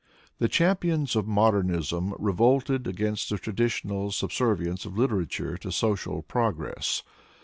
[0.39, 6.23] The cham pions of modernism revolted against the traditional sub servience of literature to social
[6.23, 7.03] progress.